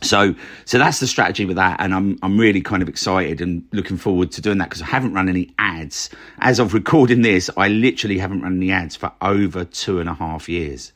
So, 0.00 0.36
so 0.64 0.78
that's 0.78 1.00
the 1.00 1.08
strategy 1.08 1.44
with 1.44 1.56
that, 1.56 1.80
and 1.80 1.92
I'm 1.92 2.20
I'm 2.22 2.38
really 2.38 2.60
kind 2.60 2.82
of 2.84 2.88
excited 2.88 3.40
and 3.40 3.64
looking 3.72 3.96
forward 3.96 4.30
to 4.32 4.40
doing 4.40 4.58
that 4.58 4.68
because 4.68 4.80
I 4.80 4.86
haven't 4.86 5.12
run 5.12 5.28
any 5.28 5.52
ads 5.58 6.08
as 6.38 6.60
of 6.60 6.72
recording 6.72 7.22
this. 7.22 7.50
I 7.56 7.66
literally 7.66 8.16
haven't 8.18 8.42
run 8.42 8.56
any 8.58 8.70
ads 8.70 8.94
for 8.94 9.10
over 9.20 9.64
two 9.64 9.98
and 9.98 10.08
a 10.08 10.14
half 10.14 10.48
years 10.48 10.92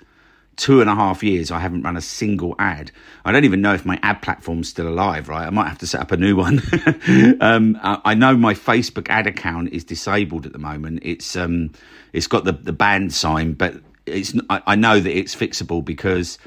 two 0.57 0.81
and 0.81 0.91
a 0.91 0.95
half 0.95 1.23
years, 1.23 1.51
I 1.51 1.59
haven't 1.59 1.83
run 1.83 1.97
a 1.97 2.01
single 2.01 2.55
ad. 2.59 2.91
I 3.25 3.33
don't 3.33 3.45
even 3.45 3.61
know 3.61 3.75
if 3.75 3.85
my 3.87 3.99
ad 4.03 4.23
platform's 4.23 4.69
still 4.69 4.89
alive, 4.89 5.29
right? 5.29 5.47
I 5.47 5.51
might 5.51 5.69
have 5.69 5.79
to 5.79 5.87
set 5.87 6.01
up 6.01 6.13
a 6.13 6.17
new 6.17 6.37
one. 6.37 6.61
um, 7.41 7.79
I 7.83 8.15
know 8.15 8.37
my 8.37 8.55
Facebook 8.55 9.09
ad 9.09 9.27
account 9.27 9.71
is 9.71 9.85
disabled 9.85 10.47
at 10.47 10.53
the 10.53 10.59
moment. 10.59 11.01
It's 11.03 11.37
um, 11.37 11.73
it's 12.13 12.27
got 12.27 12.45
the 12.45 12.53
the 12.53 12.73
banned 12.73 13.13
sign, 13.13 13.55
but 13.55 13.75
it's 14.07 14.35
I, 14.51 14.63
I 14.69 14.75
know 14.77 15.01
that 15.01 15.17
it's 15.17 15.35
fixable 15.35 15.85
because 15.85 16.39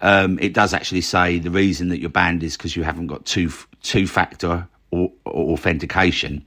um, 0.00 0.38
it 0.40 0.52
does 0.52 0.74
actually 0.74 1.00
say 1.00 1.38
the 1.38 1.50
reason 1.50 1.88
that 1.88 2.00
you're 2.00 2.10
banned 2.10 2.42
is 2.42 2.56
because 2.56 2.76
you 2.76 2.82
haven't 2.82 3.06
got 3.06 3.24
two 3.24 3.50
two 3.82 4.06
factor 4.06 4.68
authentication. 4.92 6.44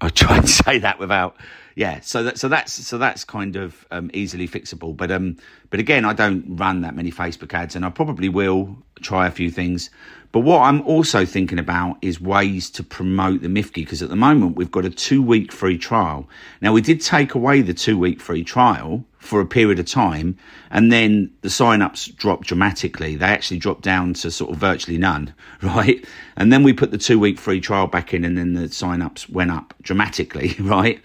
I 0.00 0.08
try 0.10 0.36
and 0.36 0.48
say 0.48 0.78
that 0.78 0.98
without 0.98 1.36
yeah, 1.78 2.00
so 2.00 2.24
that 2.24 2.38
so 2.40 2.48
that's 2.48 2.72
so 2.72 2.98
that's 2.98 3.22
kind 3.22 3.54
of 3.54 3.86
um, 3.92 4.10
easily 4.12 4.48
fixable. 4.48 4.96
But 4.96 5.12
um, 5.12 5.36
but 5.70 5.78
again, 5.78 6.04
I 6.04 6.12
don't 6.12 6.44
run 6.56 6.80
that 6.80 6.96
many 6.96 7.12
Facebook 7.12 7.54
ads, 7.54 7.76
and 7.76 7.84
I 7.84 7.90
probably 7.90 8.28
will 8.28 8.76
try 9.00 9.28
a 9.28 9.30
few 9.30 9.48
things. 9.48 9.88
But 10.32 10.40
what 10.40 10.62
I'm 10.62 10.82
also 10.82 11.24
thinking 11.24 11.60
about 11.60 11.96
is 12.02 12.20
ways 12.20 12.68
to 12.70 12.82
promote 12.82 13.42
the 13.42 13.48
Mifki 13.48 13.76
because 13.76 14.02
at 14.02 14.08
the 14.08 14.16
moment 14.16 14.56
we've 14.56 14.72
got 14.72 14.86
a 14.86 14.90
two 14.90 15.22
week 15.22 15.52
free 15.52 15.78
trial. 15.78 16.28
Now 16.60 16.72
we 16.72 16.80
did 16.80 17.00
take 17.00 17.36
away 17.36 17.62
the 17.62 17.74
two 17.74 17.96
week 17.96 18.20
free 18.20 18.42
trial 18.42 19.04
for 19.18 19.40
a 19.40 19.46
period 19.46 19.78
of 19.78 19.86
time, 19.86 20.36
and 20.72 20.90
then 20.90 21.30
the 21.42 21.50
sign 21.50 21.80
ups 21.80 22.08
dropped 22.08 22.48
dramatically. 22.48 23.14
They 23.14 23.26
actually 23.26 23.58
dropped 23.58 23.82
down 23.82 24.14
to 24.14 24.32
sort 24.32 24.50
of 24.50 24.56
virtually 24.56 24.98
none, 24.98 25.32
right? 25.62 26.04
And 26.36 26.52
then 26.52 26.64
we 26.64 26.72
put 26.72 26.90
the 26.90 26.98
two 26.98 27.20
week 27.20 27.38
free 27.38 27.60
trial 27.60 27.86
back 27.86 28.12
in, 28.12 28.24
and 28.24 28.36
then 28.36 28.54
the 28.54 28.68
sign 28.68 29.00
ups 29.00 29.28
went 29.28 29.52
up 29.52 29.74
dramatically, 29.80 30.56
right? 30.60 31.00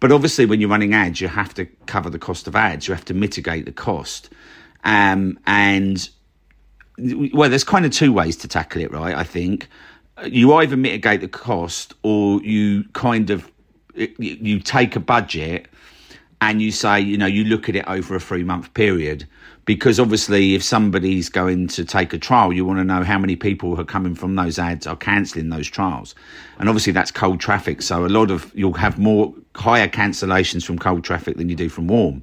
But 0.00 0.12
obviously, 0.12 0.46
when 0.46 0.60
you're 0.60 0.70
running 0.70 0.94
ads, 0.94 1.20
you 1.20 1.28
have 1.28 1.54
to 1.54 1.64
cover 1.86 2.10
the 2.10 2.18
cost 2.18 2.46
of 2.46 2.54
ads. 2.54 2.86
You 2.86 2.94
have 2.94 3.04
to 3.06 3.14
mitigate 3.14 3.64
the 3.64 3.72
cost. 3.72 4.30
Um, 4.84 5.38
and 5.46 6.08
well, 6.98 7.50
there's 7.50 7.64
kind 7.64 7.84
of 7.84 7.92
two 7.92 8.12
ways 8.12 8.36
to 8.38 8.48
tackle 8.48 8.82
it, 8.82 8.92
right? 8.92 9.14
I 9.14 9.24
think 9.24 9.68
you 10.24 10.54
either 10.54 10.76
mitigate 10.76 11.20
the 11.20 11.28
cost 11.28 11.94
or 12.02 12.42
you 12.42 12.84
kind 12.92 13.30
of 13.30 13.50
you 13.94 14.60
take 14.60 14.94
a 14.96 15.00
budget 15.00 15.68
and 16.40 16.60
you 16.60 16.70
say, 16.70 17.00
you 17.00 17.16
know, 17.16 17.26
you 17.26 17.44
look 17.44 17.68
at 17.68 17.76
it 17.76 17.84
over 17.86 18.14
a 18.14 18.20
three 18.20 18.42
month 18.42 18.72
period. 18.74 19.26
Because 19.66 19.98
obviously, 19.98 20.54
if 20.54 20.62
somebody's 20.62 21.28
going 21.28 21.66
to 21.68 21.84
take 21.84 22.12
a 22.12 22.18
trial, 22.18 22.52
you 22.52 22.64
want 22.64 22.78
to 22.78 22.84
know 22.84 23.02
how 23.02 23.18
many 23.18 23.34
people 23.34 23.74
who 23.74 23.82
are 23.82 23.84
coming 23.84 24.14
from 24.14 24.36
those 24.36 24.60
ads 24.60 24.86
are 24.86 24.94
cancelling 24.94 25.48
those 25.48 25.66
trials. 25.66 26.14
And 26.60 26.68
obviously, 26.68 26.92
that's 26.92 27.10
cold 27.10 27.40
traffic. 27.40 27.82
So, 27.82 28.06
a 28.06 28.08
lot 28.08 28.30
of 28.30 28.52
you'll 28.54 28.74
have 28.74 28.96
more 28.96 29.34
higher 29.56 29.88
cancellations 29.88 30.64
from 30.64 30.78
cold 30.78 31.02
traffic 31.02 31.36
than 31.36 31.48
you 31.48 31.56
do 31.56 31.68
from 31.68 31.88
warm, 31.88 32.22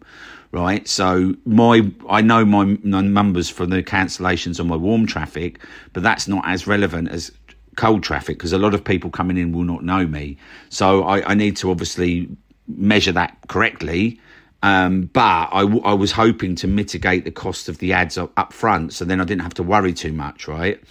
right? 0.51 0.87
So, 0.87 1.35
my 1.45 1.91
I 2.09 2.21
know 2.21 2.45
my, 2.45 2.63
numbers 2.83 3.49
for 3.49 3.65
the 3.65 3.83
cancellations 3.83 4.61
on 4.61 4.67
my 4.67 4.77
warm 4.77 5.05
traffic, 5.05 5.59
but 5.91 6.01
that's 6.01 6.29
not 6.29 6.47
as 6.47 6.65
relevant 6.65 7.09
as 7.09 7.29
cold 7.75 8.03
traffic 8.03 8.37
because 8.37 8.53
a 8.53 8.57
lot 8.57 8.73
of 8.73 8.85
people 8.85 9.09
coming 9.09 9.35
in 9.35 9.51
will 9.51 9.65
not 9.65 9.83
know 9.83 10.07
me. 10.07 10.37
So, 10.69 11.03
I, 11.03 11.31
I 11.31 11.33
need 11.33 11.57
to 11.57 11.71
obviously 11.71 12.29
measure 12.69 13.11
that 13.11 13.37
correctly. 13.49 14.17
Um, 14.63 15.07
but 15.13 15.49
I, 15.51 15.63
w- 15.63 15.83
I 15.83 15.93
was 15.93 16.13
hoping 16.13 16.55
to 16.55 16.67
mitigate 16.67 17.25
the 17.25 17.31
cost 17.31 17.69
of 17.69 17.79
the 17.79 17.93
ads 17.93 18.17
up, 18.17 18.31
up, 18.37 18.53
front, 18.53 18.93
so 18.93 19.05
then 19.05 19.21
I 19.21 19.25
didn't 19.25 19.43
have 19.43 19.55
to 19.55 19.63
worry 19.63 19.93
too 19.93 20.13
much, 20.13 20.47
right? 20.47 20.81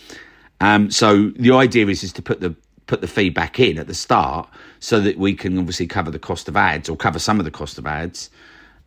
Um, 0.60 0.90
so 0.90 1.30
the 1.30 1.52
idea 1.52 1.86
is 1.88 2.04
is 2.04 2.12
to 2.14 2.22
put 2.22 2.40
the 2.40 2.54
put 2.86 3.00
the 3.00 3.08
feedback 3.08 3.58
in 3.60 3.78
at 3.78 3.88
the 3.88 3.94
start, 3.94 4.48
so 4.80 5.00
that 5.00 5.18
we 5.18 5.34
can 5.34 5.58
obviously 5.58 5.86
cover 5.86 6.10
the 6.10 6.20
cost 6.20 6.48
of 6.48 6.56
ads 6.56 6.90
or 6.90 6.96
cover 6.96 7.18
some 7.18 7.40
of 7.40 7.46
the 7.46 7.50
cost 7.50 7.78
of 7.78 7.86
ads, 7.86 8.30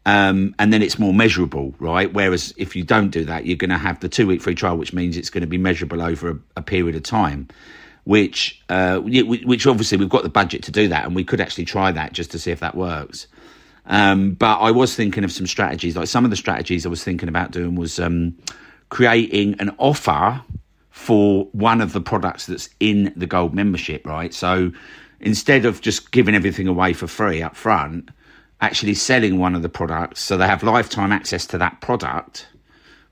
um, 0.05 0.55
and 0.59 0.71
then 0.71 0.83
it's 0.83 0.99
more 0.99 1.13
measurable, 1.13 1.73
right? 1.79 2.13
Whereas 2.13 2.53
if 2.57 2.75
you 2.75 2.83
don't 2.83 3.09
do 3.09 3.25
that, 3.25 3.47
you're 3.47 3.57
going 3.57 3.71
to 3.71 3.79
have 3.79 4.01
the 4.01 4.09
two 4.09 4.27
week 4.27 4.41
free 4.41 4.55
trial, 4.55 4.77
which 4.77 4.93
means 4.93 5.17
it's 5.17 5.31
going 5.31 5.41
to 5.41 5.47
be 5.47 5.57
measurable 5.57 6.01
over 6.01 6.29
a, 6.29 6.39
a 6.57 6.61
period 6.61 6.95
of 6.95 7.03
time 7.03 7.49
which 8.05 8.61
uh, 8.69 8.99
which 8.99 9.67
obviously 9.67 9.97
we've 9.97 10.09
got 10.09 10.23
the 10.23 10.29
budget 10.29 10.63
to 10.63 10.71
do 10.71 10.87
that, 10.89 11.05
and 11.05 11.15
we 11.15 11.23
could 11.23 11.41
actually 11.41 11.65
try 11.65 11.91
that 11.91 12.13
just 12.13 12.31
to 12.31 12.39
see 12.39 12.51
if 12.51 12.59
that 12.59 12.75
works. 12.75 13.27
Um, 13.87 14.31
but 14.31 14.59
I 14.59 14.71
was 14.71 14.95
thinking 14.95 15.23
of 15.23 15.31
some 15.31 15.47
strategies. 15.47 15.95
Like 15.95 16.07
some 16.07 16.25
of 16.25 16.31
the 16.31 16.37
strategies 16.37 16.85
I 16.85 16.89
was 16.89 17.03
thinking 17.03 17.29
about 17.29 17.51
doing 17.51 17.75
was 17.75 17.99
um, 17.99 18.37
creating 18.89 19.59
an 19.59 19.75
offer 19.77 20.41
for 20.89 21.45
one 21.51 21.81
of 21.81 21.93
the 21.93 22.01
products 22.01 22.45
that's 22.45 22.69
in 22.79 23.13
the 23.15 23.27
gold 23.27 23.53
membership. 23.53 24.05
Right, 24.05 24.33
so 24.33 24.71
instead 25.19 25.65
of 25.65 25.81
just 25.81 26.11
giving 26.11 26.35
everything 26.35 26.67
away 26.67 26.93
for 26.93 27.07
free 27.07 27.41
up 27.41 27.55
front, 27.55 28.09
actually 28.61 28.93
selling 28.93 29.37
one 29.37 29.53
of 29.55 29.61
the 29.61 29.69
products 29.69 30.21
so 30.21 30.37
they 30.37 30.47
have 30.47 30.63
lifetime 30.63 31.11
access 31.11 31.45
to 31.45 31.57
that 31.57 31.81
product 31.81 32.47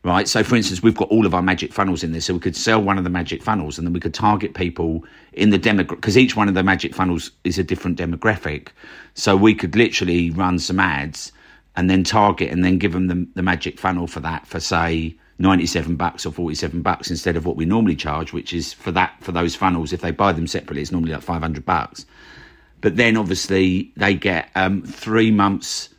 right? 0.03 0.27
So, 0.27 0.43
for 0.43 0.55
instance, 0.55 0.83
we've 0.83 0.95
got 0.95 1.09
all 1.09 1.25
of 1.25 1.33
our 1.33 1.41
magic 1.41 1.73
funnels 1.73 2.03
in 2.03 2.11
there, 2.11 2.21
so 2.21 2.33
we 2.33 2.39
could 2.39 2.55
sell 2.55 2.81
one 2.81 2.97
of 2.97 3.03
the 3.03 3.09
magic 3.09 3.41
funnels, 3.41 3.77
and 3.77 3.87
then 3.87 3.93
we 3.93 3.99
could 3.99 4.13
target 4.13 4.53
people 4.53 5.03
in 5.33 5.49
the 5.49 5.59
demographic 5.59 5.95
because 5.95 6.17
each 6.17 6.35
one 6.35 6.47
of 6.47 6.53
the 6.53 6.63
magic 6.63 6.93
funnels 6.93 7.31
is 7.43 7.57
a 7.57 7.63
different 7.63 7.97
demographic. 7.97 8.69
So 9.15 9.35
we 9.35 9.55
could 9.55 9.75
literally 9.75 10.29
run 10.31 10.59
some 10.59 10.79
ads 10.79 11.31
and 11.75 11.89
then 11.89 12.03
target 12.03 12.51
and 12.51 12.63
then 12.63 12.77
give 12.77 12.93
them 12.93 13.07
the, 13.07 13.27
the 13.35 13.41
magic 13.41 13.79
funnel 13.79 14.07
for 14.07 14.19
that 14.19 14.45
for 14.47 14.59
say 14.59 15.15
97 15.39 15.95
bucks 15.95 16.25
or 16.25 16.31
47 16.31 16.81
bucks 16.81 17.09
instead 17.09 17.35
of 17.35 17.45
what 17.45 17.55
we 17.55 17.65
normally 17.65 17.95
charge 17.95 18.33
which 18.33 18.53
is 18.53 18.73
for 18.73 18.91
that 18.91 19.15
for 19.21 19.31
those 19.31 19.55
funnels 19.55 19.91
if 19.91 20.01
they 20.01 20.11
buy 20.11 20.31
them 20.31 20.47
separately 20.47 20.81
it's 20.81 20.91
normally 20.91 21.11
like 21.11 21.21
500 21.21 21.65
bucks 21.65 22.05
but 22.81 22.97
then 22.97 23.17
obviously 23.17 23.91
they 23.97 24.13
get 24.13 24.49
um, 24.55 24.83
three 24.83 25.31
months 25.31 25.89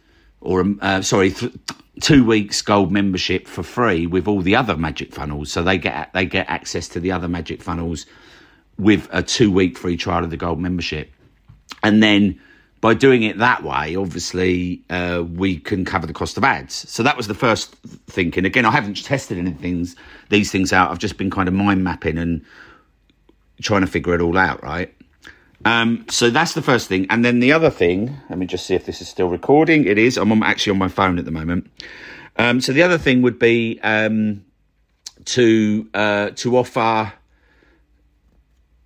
or 0.40 0.64
uh, 0.80 1.02
sorry 1.02 1.30
th- 1.30 1.52
two 2.00 2.24
weeks 2.24 2.60
gold 2.62 2.90
membership 2.90 3.46
for 3.46 3.62
free 3.62 4.06
with 4.06 4.26
all 4.26 4.40
the 4.40 4.56
other 4.56 4.76
magic 4.76 5.12
funnels. 5.12 5.52
So 5.52 5.62
they 5.62 5.78
get 5.78 6.12
they 6.12 6.26
get 6.26 6.48
access 6.48 6.88
to 6.88 7.00
the 7.00 7.12
other 7.12 7.28
magic 7.28 7.62
funnels 7.62 8.06
with 8.78 9.08
a 9.12 9.22
two 9.22 9.50
week 9.50 9.78
free 9.78 9.96
trial 9.96 10.24
of 10.24 10.30
the 10.30 10.36
gold 10.36 10.58
membership, 10.58 11.12
and 11.82 12.02
then 12.02 12.40
by 12.80 12.92
doing 12.92 13.22
it 13.22 13.38
that 13.38 13.62
way, 13.62 13.96
obviously 13.96 14.82
uh, 14.90 15.24
we 15.26 15.56
can 15.56 15.86
cover 15.86 16.06
the 16.06 16.12
cost 16.12 16.36
of 16.36 16.44
ads. 16.44 16.86
So 16.90 17.02
that 17.02 17.16
was 17.16 17.28
the 17.28 17.34
first 17.34 17.74
thinking. 18.08 18.44
Again, 18.44 18.66
I 18.66 18.70
haven't 18.70 19.02
tested 19.02 19.38
any 19.38 19.52
things 19.52 19.96
these 20.28 20.52
things 20.52 20.70
out. 20.70 20.90
I've 20.90 20.98
just 20.98 21.16
been 21.16 21.30
kind 21.30 21.48
of 21.48 21.54
mind 21.54 21.82
mapping 21.82 22.18
and 22.18 22.44
trying 23.62 23.80
to 23.80 23.86
figure 23.86 24.14
it 24.14 24.20
all 24.20 24.36
out. 24.36 24.62
Right. 24.62 24.94
Um, 25.64 26.04
so 26.10 26.30
that's 26.30 26.52
the 26.52 26.62
first 26.62 26.88
thing, 26.88 27.06
and 27.08 27.24
then 27.24 27.40
the 27.40 27.52
other 27.52 27.70
thing. 27.70 28.14
Let 28.28 28.38
me 28.38 28.46
just 28.46 28.66
see 28.66 28.74
if 28.74 28.84
this 28.84 29.00
is 29.00 29.08
still 29.08 29.28
recording. 29.28 29.86
It 29.86 29.98
is. 29.98 30.16
I'm 30.16 30.42
actually 30.42 30.72
on 30.72 30.78
my 30.78 30.88
phone 30.88 31.18
at 31.18 31.24
the 31.24 31.30
moment. 31.30 31.70
Um, 32.36 32.60
so 32.60 32.72
the 32.72 32.82
other 32.82 32.98
thing 32.98 33.22
would 33.22 33.38
be 33.38 33.80
um, 33.82 34.44
to 35.26 35.88
uh, 35.94 36.30
to 36.30 36.56
offer 36.56 37.12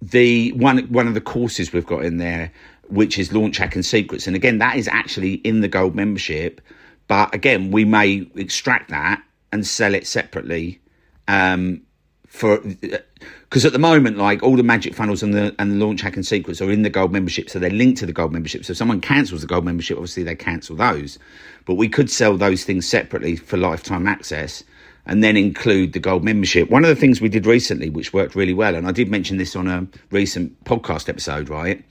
the 0.01 0.53
one 0.53 0.79
one 0.93 1.09
of 1.09 1.15
the 1.15 1.21
courses 1.21 1.73
we've 1.73 1.87
got 1.87 2.05
in 2.05 2.19
there, 2.19 2.53
which 2.89 3.19
is 3.19 3.33
launch 3.33 3.57
hack 3.57 3.75
and 3.75 3.85
secrets. 3.85 4.27
And 4.27 4.37
again, 4.37 4.59
that 4.59 4.77
is 4.77 4.89
actually 4.89 5.35
in 5.35 5.61
the 5.61 5.69
gold 5.69 5.95
membership. 5.95 6.61
But 7.09 7.35
again, 7.35 7.71
we 7.71 7.85
may 7.85 8.29
extract 8.37 8.91
that 8.91 9.23
and 9.51 9.67
sell 9.67 9.95
it 9.95 10.07
separately 10.07 10.81
um, 11.27 11.83
for 12.27 12.63
because 13.49 13.65
at 13.65 13.73
the 13.73 13.79
moment, 13.79 14.19
like 14.19 14.43
all 14.43 14.57
the 14.57 14.63
magic 14.63 14.95
funnels 14.95 15.23
and 15.23 15.33
the 15.33 15.55
and 15.59 15.73
the 15.73 15.85
launch 15.85 16.03
hack 16.03 16.17
and 16.17 16.27
secrets 16.27 16.61
are 16.61 16.71
in 16.71 16.83
the 16.83 16.91
gold 16.91 17.13
membership, 17.13 17.49
so 17.49 17.59
they're 17.59 17.71
linked 17.71 17.99
to 18.01 18.07
the 18.07 18.13
gold 18.13 18.33
membership. 18.33 18.65
So 18.65 18.73
if 18.73 18.77
someone 18.77 19.01
cancels 19.01 19.41
the 19.41 19.47
gold 19.47 19.65
membership, 19.65 19.97
obviously 19.97 20.23
they 20.23 20.35
cancel 20.35 20.77
those. 20.77 21.19
But 21.65 21.75
we 21.75 21.89
could 21.89 22.11
sell 22.11 22.37
those 22.37 22.65
things 22.65 22.87
separately 22.87 23.37
for 23.37 23.57
lifetime 23.57 24.07
access 24.07 24.65
and 25.07 25.25
then 25.25 25.37
include 25.37 25.95
the 25.95 25.99
gold 25.99 26.23
membership. 26.23 26.69
One 26.69 26.85
of 26.85 26.91
the 26.91 26.97
things 26.97 27.23
we 27.23 27.31
did 27.31 27.47
recently, 27.47 27.89
which 27.89 28.13
worked 28.13 28.35
really 28.35 28.53
well, 28.53 28.75
and 28.75 28.87
I 28.87 28.93
did 28.93 29.11
mention 29.11 29.39
this 29.39 29.57
on 29.57 29.67
a 29.67 29.87
recent 30.11 30.63
podcast 30.65 31.09
episode, 31.09 31.49
right, 31.49 31.83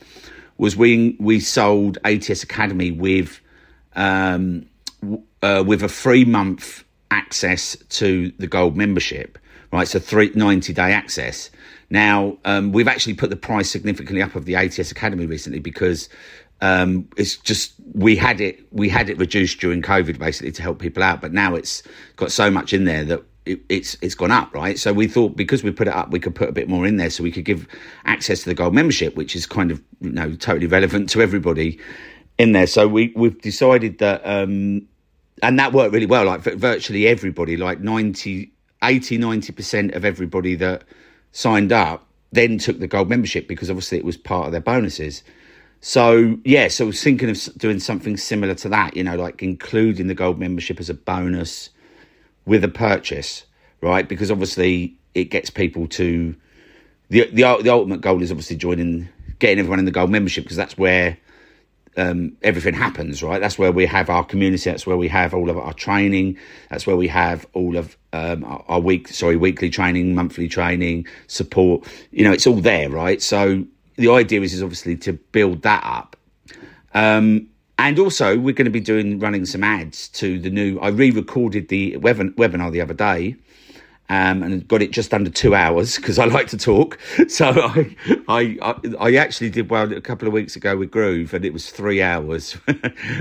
was 0.59 0.77
we 0.77 1.17
we 1.19 1.39
sold 1.39 1.97
ATS 2.03 2.43
Academy 2.43 2.91
with 2.91 3.41
um, 3.95 4.67
uh, 5.41 5.63
with 5.65 5.81
a 5.81 5.89
free 5.89 6.23
month 6.23 6.83
access 7.09 7.75
to 7.89 8.31
the 8.37 8.45
gold 8.45 8.77
membership 8.77 9.39
right? 9.71 9.87
So 9.87 9.99
three, 9.99 10.31
90 10.33 10.73
day 10.73 10.91
access. 10.91 11.49
Now, 11.89 12.37
um, 12.45 12.71
we've 12.71 12.87
actually 12.87 13.13
put 13.13 13.29
the 13.29 13.35
price 13.35 13.69
significantly 13.69 14.21
up 14.21 14.35
of 14.35 14.45
the 14.45 14.55
ATS 14.55 14.91
Academy 14.91 15.25
recently 15.25 15.59
because 15.59 16.09
um, 16.61 17.07
it's 17.17 17.37
just 17.37 17.73
we 17.93 18.15
had 18.15 18.41
it 18.41 18.59
we 18.73 18.89
had 18.89 19.09
it 19.09 19.17
reduced 19.17 19.59
during 19.59 19.81
COVID 19.81 20.17
basically 20.17 20.51
to 20.53 20.61
help 20.61 20.79
people 20.79 21.03
out, 21.03 21.21
but 21.21 21.31
now 21.31 21.55
it's 21.55 21.83
got 22.15 22.31
so 22.31 22.49
much 22.49 22.73
in 22.73 22.85
there 22.85 23.03
that 23.05 23.23
it, 23.45 23.61
it's 23.69 23.95
it's 24.01 24.15
gone 24.15 24.31
up, 24.31 24.53
right? 24.53 24.77
So 24.77 24.91
we 24.91 25.07
thought 25.07 25.35
because 25.35 25.63
we 25.63 25.71
put 25.71 25.87
it 25.87 25.93
up, 25.93 26.09
we 26.09 26.19
could 26.19 26.35
put 26.35 26.49
a 26.49 26.51
bit 26.51 26.67
more 26.67 26.85
in 26.85 26.97
there, 26.97 27.09
so 27.09 27.23
we 27.23 27.31
could 27.31 27.45
give 27.45 27.67
access 28.05 28.41
to 28.43 28.49
the 28.49 28.55
gold 28.55 28.73
membership, 28.73 29.15
which 29.15 29.35
is 29.35 29.45
kind 29.45 29.71
of 29.71 29.81
you 30.01 30.11
know 30.11 30.33
totally 30.35 30.67
relevant 30.67 31.09
to 31.11 31.21
everybody 31.21 31.79
in 32.39 32.53
there. 32.53 32.67
So 32.67 32.87
we 32.87 33.13
we've 33.15 33.39
decided 33.41 33.99
that. 33.99 34.21
Um, 34.25 34.87
and 35.43 35.59
that 35.59 35.71
worked 35.71 35.93
really 35.93 36.07
well. 36.07 36.25
Like 36.25 36.41
virtually 36.41 37.07
everybody, 37.07 37.57
like 37.57 37.79
ninety 37.79 38.51
80 38.83 39.17
90% 39.17 39.95
of 39.95 40.05
everybody 40.05 40.55
that 40.55 40.83
signed 41.31 41.71
up 41.71 42.05
then 42.31 42.57
took 42.57 42.79
the 42.79 42.87
gold 42.87 43.09
membership 43.09 43.47
because 43.47 43.69
obviously 43.69 43.97
it 43.97 44.05
was 44.05 44.17
part 44.17 44.47
of 44.47 44.51
their 44.51 44.61
bonuses. 44.61 45.23
So, 45.81 46.37
yeah, 46.43 46.67
so 46.67 46.85
I 46.85 46.87
was 46.87 47.01
thinking 47.03 47.29
of 47.29 47.37
doing 47.57 47.79
something 47.79 48.17
similar 48.17 48.55
to 48.55 48.69
that, 48.69 48.97
you 48.97 49.03
know, 49.03 49.15
like 49.15 49.41
including 49.41 50.07
the 50.07 50.15
gold 50.15 50.39
membership 50.39 50.79
as 50.79 50.89
a 50.89 50.93
bonus 50.93 51.69
with 52.45 52.63
a 52.63 52.67
purchase, 52.69 53.45
right? 53.81 54.07
Because 54.07 54.31
obviously 54.31 54.95
it 55.13 55.25
gets 55.25 55.49
people 55.49 55.87
to 55.87 56.35
the 57.09 57.29
the, 57.31 57.43
the 57.61 57.69
ultimate 57.69 58.01
goal 58.01 58.21
is 58.21 58.31
obviously 58.31 58.57
joining, 58.57 59.07
getting 59.39 59.59
everyone 59.59 59.79
in 59.79 59.85
the 59.85 59.91
gold 59.91 60.09
membership 60.09 60.43
because 60.43 60.57
that's 60.57 60.77
where 60.77 61.17
um, 61.97 62.37
everything 62.43 62.75
happens, 62.75 63.23
right? 63.23 63.41
That's 63.41 63.57
where 63.57 63.71
we 63.71 63.85
have 63.87 64.09
our 64.09 64.23
community. 64.23 64.69
That's 64.69 64.85
where 64.85 64.97
we 64.97 65.07
have 65.07 65.33
all 65.33 65.49
of 65.49 65.57
our 65.57 65.73
training. 65.73 66.37
That's 66.69 66.85
where 66.85 66.95
we 66.95 67.07
have 67.07 67.45
all 67.53 67.75
of 67.75 67.97
um, 68.13 68.45
our, 68.67 68.79
week, 68.79 69.07
sorry, 69.07 69.35
weekly 69.35 69.69
training, 69.69 70.13
monthly 70.13 70.47
training, 70.47 71.07
support. 71.25 71.85
You 72.11 72.23
know, 72.23 72.31
it's 72.31 72.47
all 72.47 72.61
there, 72.61 72.89
right? 72.89 73.21
So 73.21 73.65
the 73.95 74.11
idea 74.11 74.41
is, 74.41 74.53
is 74.53 74.61
obviously 74.61 74.95
to 74.97 75.13
build 75.13 75.63
that 75.63 75.83
up. 75.83 76.15
Um, 76.93 77.47
and 77.79 77.99
also, 77.99 78.37
we're 78.37 78.53
going 78.53 78.65
to 78.65 78.71
be 78.71 78.79
doing 78.79 79.19
running 79.19 79.45
some 79.45 79.63
ads 79.63 80.07
to 80.09 80.39
the 80.39 80.49
new. 80.49 80.79
I 80.79 80.89
re-recorded 80.89 81.67
the 81.67 81.97
web, 81.97 82.17
webinar 82.17 82.71
the 82.71 82.81
other 82.81 82.93
day, 82.93 83.35
um, 84.09 84.41
and 84.43 84.67
got 84.67 84.81
it 84.81 84.91
just 84.91 85.13
under 85.13 85.29
two 85.29 85.53
hours 85.53 85.97
because 85.97 86.17
I 86.19 86.25
like 86.25 86.47
to 86.49 86.57
talk. 86.57 86.99
So 87.29 87.49
I, 87.49 87.95
I, 88.27 88.75
I 88.99 89.15
actually 89.15 89.49
did 89.49 89.69
well 89.69 89.91
a 89.93 90.01
couple 90.01 90.27
of 90.27 90.33
weeks 90.33 90.55
ago 90.55 90.77
with 90.77 90.91
Groove, 90.91 91.33
and 91.33 91.43
it 91.45 91.53
was 91.53 91.69
three 91.71 92.01
hours, 92.01 92.57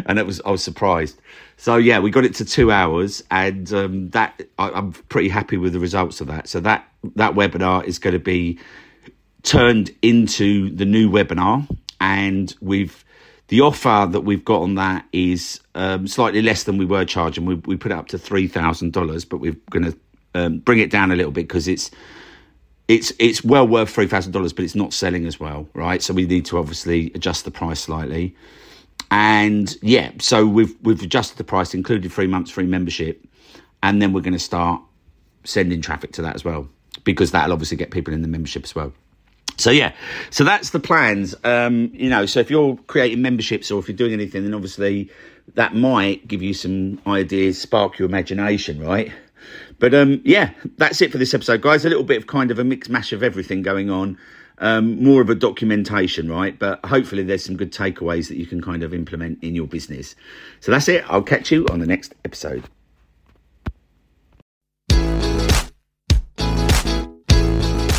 and 0.07 0.19
it 0.19 0.27
was 0.27 0.41
I 0.45 0.51
was 0.51 0.63
surprised. 0.63 1.21
So 1.57 1.77
yeah, 1.77 1.99
we 1.99 2.11
got 2.11 2.25
it 2.25 2.35
to 2.37 2.45
two 2.45 2.71
hours, 2.71 3.23
and 3.31 3.73
um, 3.73 4.11
that 4.11 4.43
I, 4.59 4.71
I'm 4.71 4.93
pretty 4.93 5.29
happy 5.29 5.57
with 5.57 5.73
the 5.73 5.81
results 5.81 6.21
of 6.21 6.29
that. 6.29 6.49
So 6.49 6.61
that 6.61 6.89
that 7.17 7.35
webinar 7.35 7.85
is 7.85 7.99
going 7.99 8.15
to 8.15 8.21
be 8.21 8.59
turned 9.43 9.91
into 10.03 10.71
the 10.71 10.85
new 10.85 11.11
webinar, 11.11 11.69
and 12.01 12.55
we've 12.61 13.05
The 13.49 13.61
offer 13.61 14.09
that 14.11 14.23
we've 14.23 14.45
got 14.45 14.63
on 14.63 14.75
that 14.77 15.07
is 15.13 15.61
um, 15.75 16.07
slightly 16.09 16.43
less 16.43 16.65
than 16.65 16.79
we 16.79 16.85
were 16.85 17.05
charging. 17.05 17.45
We, 17.47 17.55
we 17.57 17.77
put 17.77 17.93
it 17.93 17.95
up 17.99 18.09
to 18.09 18.19
three 18.19 18.49
thousand 18.49 18.93
dollars, 18.93 19.25
but 19.25 19.39
we're 19.39 19.57
going 19.71 19.85
to 19.85 19.97
um, 20.37 20.59
bring 20.59 20.79
it 20.79 20.91
down 20.91 21.11
a 21.11 21.17
little 21.17 21.33
bit 21.33 21.49
because 21.49 21.67
it's 21.67 21.91
it's 22.89 23.13
it's 23.19 23.43
well 23.43 23.67
worth 23.67 23.91
three 23.91 24.07
thousand 24.07 24.33
dollars, 24.33 24.53
but 24.53 24.65
it's 24.65 24.75
not 24.75 24.93
selling 24.93 25.27
as 25.27 25.41
well, 25.41 25.69
right? 25.75 26.03
So 26.03 26.15
we 26.15 26.27
need 26.27 26.45
to 26.47 26.59
obviously 26.59 27.11
adjust 27.15 27.45
the 27.45 27.51
price 27.51 27.81
slightly. 27.81 28.37
And 29.11 29.75
yeah, 29.83 30.13
so 30.21 30.47
we've 30.47 30.75
we've 30.83 31.03
adjusted 31.03 31.39
the 31.39 31.45
price, 31.45 31.75
included 31.75 32.13
three 32.13 32.27
months 32.27 32.51
free 32.51 32.67
membership, 32.67 33.27
and 33.83 34.01
then 34.01 34.13
we're 34.13 34.21
going 34.21 34.33
to 34.33 34.39
start 34.39 34.81
sending 35.45 35.81
traffic 35.81 36.13
to 36.13 36.23
that 36.23 36.35
as 36.35 36.45
well 36.45 36.69
because 37.05 37.31
that'll 37.31 37.53
obviously 37.53 37.77
get 37.77 37.91
people 37.91 38.13
in 38.13 38.23
the 38.23 38.29
membership 38.29 38.65
as 38.65 38.75
well. 38.75 38.93
So 39.59 39.71
yeah, 39.71 39.93
so 40.31 40.45
that's 40.45 40.71
the 40.71 40.81
plans. 40.81 41.35
Um, 41.45 41.91
you 41.95 42.11
know, 42.11 42.27
so 42.27 42.41
if 42.41 42.51
you're 42.51 42.77
creating 42.89 43.23
memberships 43.23 43.71
or 43.71 43.79
if 43.79 43.89
you're 43.89 43.97
doing 43.97 44.13
anything, 44.13 44.45
then 44.45 44.55
obviously 44.55 45.11
that 45.55 45.75
might 45.75 46.27
give 46.29 46.43
you 46.43 46.53
some 46.53 47.01
ideas, 47.07 47.61
spark 47.61 47.99
your 47.99 48.07
imagination, 48.09 48.81
right? 48.81 49.13
But 49.79 49.95
um, 49.95 50.21
yeah, 50.25 50.53
that's 50.79 51.01
it 51.03 51.13
for 51.13 51.19
this 51.19 51.35
episode, 51.35 51.61
guys. 51.61 51.85
A 51.85 51.89
little 51.89 52.05
bit 52.05 52.17
of 52.17 52.27
kind 52.27 52.51
of 52.51 52.59
a 52.59 52.65
mix 52.65 52.89
mash 52.89 53.13
of 53.13 53.23
everything 53.23 53.63
going 53.63 53.91
on. 53.91 54.19
Um, 54.59 55.03
more 55.03 55.21
of 55.21 55.29
a 55.29 55.35
documentation, 55.35 56.31
right? 56.31 56.59
But 56.59 56.83
hopefully, 56.87 57.23
there's 57.23 57.45
some 57.45 57.57
good 57.57 57.73
takeaways 57.73 58.29
that 58.29 58.37
you 58.39 58.47
can 58.47 58.63
kind 58.63 58.83
of 58.83 58.95
implement 58.95 59.43
in 59.43 59.55
your 59.55 59.67
business. 59.67 60.17
So 60.61 60.73
that's 60.73 60.89
it. 60.89 61.05
I'll 61.09 61.23
catch 61.23 61.53
you 61.53 61.67
on 61.67 61.81
the 61.81 61.87
next 61.87 62.15
episode. 62.25 62.65